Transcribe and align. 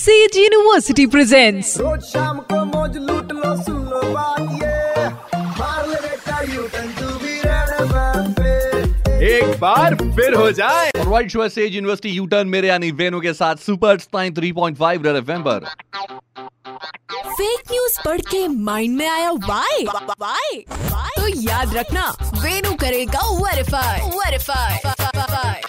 Says 0.00 0.36
university 0.36 1.04
presents 1.12 1.76
रोज 1.78 2.02
शाम 2.02 2.38
को 2.50 2.64
मौज 2.66 2.96
लूट 2.98 3.32
लो 3.32 3.54
सुन 3.62 3.80
लो 3.86 4.00
बात 4.12 4.40
ये। 4.62 5.08
मार 5.58 5.88
ले 5.88 5.96
बेटा 5.96 6.40
U 6.52 6.62
turn 6.74 6.88
to 7.00 7.08
be 7.24 7.34
red 7.40 7.72
FM 7.80 8.32
पे 8.38 8.52
एक 9.32 9.58
बार 9.60 9.94
फिर 9.94 10.34
हो 10.34 10.50
जाए। 10.60 10.90
Right 10.96 11.30
show 11.30 11.48
sage 11.48 11.74
university 11.74 12.10
U 12.10 12.26
turn 12.26 12.48
मेरे 12.48 12.68
यानी 12.68 12.90
वेनु 13.02 13.20
के 13.20 13.32
साथ 13.34 13.56
सुपर 13.66 13.98
स्टाइन 13.98 14.34
3.5 14.34 15.04
रेड 15.06 15.16
एफएम 15.16 15.42
पर। 15.48 15.68
फेक 17.26 17.60
न्यूज़ 17.72 18.00
पढ़ 18.04 18.20
के 18.30 18.46
माइंड 18.48 18.96
में 18.98 19.08
आया 19.08 19.30
वाई 19.48 19.84
वाई 19.84 20.64
तो 21.16 21.28
याद 21.42 21.76
रखना 21.76 22.08
वेनु 22.42 22.72
करेगा 22.80 23.28
verify 23.36 24.10
verify 24.18 24.99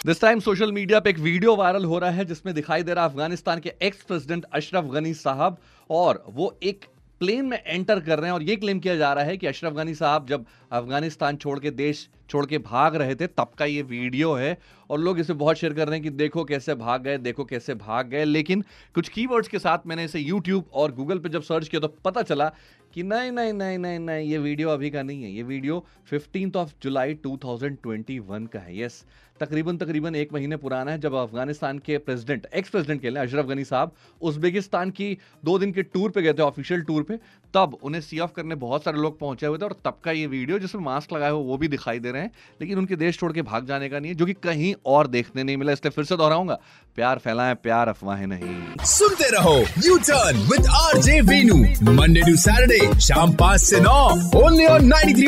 this 0.06 0.22
time 0.22 0.40
social 0.40 0.72
media 0.72 1.00
पे 1.00 1.10
एक 1.10 1.18
वीडियो 1.20 1.56
वायरल 1.56 1.84
हो 1.86 1.98
रहा 2.00 2.10
है, 2.10 2.24
जिसमें 2.26 2.54
दिखाई 2.56 2.84
दे 2.84 2.94
रहा 2.94 3.06
अफ़गानिस्तान 3.06 3.60
के 3.60 3.74
एक्स 3.82 4.02
प्रेसिडेंट 4.04 4.46
अशरफ 4.54 4.86
गनी 4.94 5.14
साहब 5.14 5.58
और 5.90 6.24
वो 6.30 6.58
एक 6.64 6.86
प्लेन 7.22 7.46
में 7.46 7.58
एंटर 7.58 8.00
कर 8.00 8.20
रहे 8.20 8.26
हैं 8.26 8.34
और 8.34 8.44
ये 8.44 8.56
क्लेम 8.56 8.80
किया 8.80 8.96
जा 8.96 9.12
रहा 9.14 9.24
है 9.24 9.36
कि 9.38 9.48
अशरफ 9.48 9.74
गनी 9.74 9.94
साहब 9.96 10.28
जब 10.28 10.46
अफ़गानिस्तान 10.72 11.38
छोड़ 11.38 11.58
के 11.60 11.72
देश 11.72 12.08
छोड़ 12.32 12.46
के 12.46 12.58
भाग 12.60 12.96
रहे 12.96 13.16
थे, 13.16 13.28
तब 13.28 13.52
का 13.58 13.66
ये 13.66 13.82
वीडियो 13.84 14.34
है 14.34 14.58
और 14.90 15.00
लोग 15.00 15.20
इसे 15.20 15.34
बहुत 15.36 15.58
शेयर 15.58 15.74
कर 15.74 15.88
रहे 15.88 15.96
हैं 15.96 16.04
कि 16.04 16.10
देखो 16.12 16.44
कैसे 16.44 16.76
भाग 16.76 17.04
गए, 17.04 17.18
देखो 17.20 17.44
कैसे 17.46 17.74
भाग 17.76 18.08
गए। 18.08 18.24
लेकिन 18.26 18.64
कुछ 18.96 19.10
कीवर्ड्स 19.10 19.48
के 19.48 19.60
साथ 19.60 19.88
मैंने 19.88 20.04
इसे 20.06 20.20
यूट्यूब 20.20 20.70
और 20.74 20.92
गूगल 20.92 21.20
पे 21.20 21.30
जब 21.30 21.42
सर्च 21.44 21.68
किया 21.68 21.80
तो 21.80 21.88
पता 22.06 22.22
चला 22.24 22.52
कि 22.94 23.04
नहीं 23.04 23.32
नहीं 23.32 23.52
नहीं 23.54 23.78
नहीं 23.78 24.00
नहीं, 24.00 24.30
ये 24.30 24.38
वीडियो 24.38 24.70
अभी 24.70 24.90
का 24.90 25.02
नहीं 25.04 25.24
है। 25.24 25.32
ये 25.32 25.44
वीडियो 25.44 25.86
फिफ्टींथ 26.10 26.56
ऑफ़ 26.56 26.74
जुलाई 26.84 27.14
2021 27.18 28.48
का 28.48 28.60
है। 28.60 28.80
यस 28.80 29.04
तकरीबन 29.40 29.78
तकरीबन 29.78 30.16
एक 30.16 30.34
महीने 30.34 30.58
पुराना 30.58 30.92
है 30.92 31.00
जब 31.02 31.14
अफ़गानिस्तान 31.14 31.80
के 31.80 31.98
प्रेसिडेंट 31.98 32.46
एक्स 32.56 32.70
प्रेसिडेंट 32.70 33.02
के 33.02 33.08
अशरफ 33.10 33.46
गनी 33.46 33.64
साहब 33.64 33.94
उज्बेकिस्तान 34.22 34.90
की 34.92 35.18
दो 35.46 35.58
दिन 35.60 35.72
के 35.72 35.84
टूर 35.84 36.12
पे 36.12 36.22
गए 36.22 36.34
थे 36.34 36.42
ऑफिशियल 36.42 36.82
टूर 36.82 37.04
पे। 37.04 37.18
तब 37.54 37.78
उन्हें 37.84 38.02
सी 38.02 38.20
ऑफ़ 38.20 38.34
करने 38.34 38.56
बहुत 38.58 38.84
सारे 38.84 38.98
लोग 38.98 39.18
पहुँचे 39.20 39.46
हुए 39.46 39.58
थे 39.58 39.66
और 39.66 39.76
तब 39.86 40.00
का 40.04 40.12
ये 40.12 40.28
वीडियो 40.28 40.60
जिसमें 40.60 40.82
मास्क 40.84 41.14
लगाए 41.14 41.32
हुए 41.32 41.44
वो 41.46 41.58
भी 41.58 41.68
दिखाई 41.68 42.00
दे 42.00 42.12
रहे 42.12 42.21
हैं। 42.21 42.21
हैं 42.22 42.32
लेकिन 42.62 42.78
उनके 42.78 42.96
देश 42.98 43.20
छोड़ 43.20 43.32
के 43.34 43.42
भाग 43.44 43.68
जाने 43.68 43.90
का 43.90 44.00
नहीं 44.00 44.12
है 44.12 44.18
जो 44.18 44.26
कि 44.26 44.34
कहीं 44.44 44.74
और 44.86 45.08
देखने 45.10 45.44
नहीं 45.44 45.58
मिला 45.58 45.72
इसलिए 45.72 45.92
फिर 45.92 46.06
से 46.06 46.18
दोहराऊँगा। 46.18 46.58
प्यार 46.98 47.18
फैलाएँ 47.18 47.56
प्यार 47.64 47.88
अफवाहें 47.88 48.26
नहीं। 48.28 48.86
सुनते 48.88 49.30
रहो 49.30 49.54
U 49.86 49.98
turn 50.00 50.38
with 50.48 50.66
R 50.78 50.98
J 51.02 51.20
Venu 51.24 51.58
Monday 51.92 52.22
to 52.22 52.36
Saturday 52.38 53.00
शाम 53.02 53.34
पाँच 53.34 53.62
ऐसी 53.62 53.80
नौ 53.82 54.00
only 54.40 54.66
on 54.68 54.86
ninety 54.88 55.26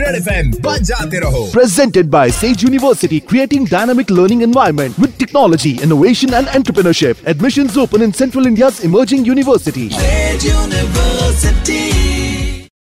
red 0.00 0.14
F 0.16 0.28
M 0.30 0.50
जाते 0.82 1.20
रहो। 1.20 1.44
Presented 1.52 2.10
by 2.10 2.30
sage 2.32 2.64
university 2.64 3.18
creating 3.28 3.66
dynamic 3.68 4.10
learning 4.10 4.42
environment 4.42 5.00
with 5.00 5.14
technology 5.18 5.78
innovation 5.82 6.34
and 6.34 6.48
entrepreneurship 6.48 7.28
admission 7.28 7.70
open 7.80 8.02
in 8.02 8.12
central 8.12 8.46
India 8.46 8.70
emerging 8.84 9.26
university 9.28 9.88